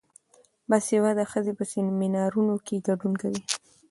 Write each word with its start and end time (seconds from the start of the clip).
باسواده 0.69 1.23
ښځې 1.31 1.53
په 1.59 1.63
سیمینارونو 1.71 2.53
کې 2.65 2.83
ګډون 2.87 3.13
کوي. 3.21 3.41